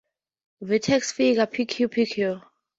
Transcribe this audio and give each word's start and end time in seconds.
Vertex 0.61 1.11
figure 1.11 1.45
p.q.-p.-q. 1.45 2.41